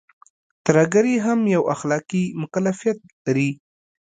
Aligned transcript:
ترهګري 0.65 1.15
هم 1.25 1.39
يو 1.55 1.61
اخلاقي 1.75 2.23
مکلفيت 2.41 2.97
لري. 3.25 3.51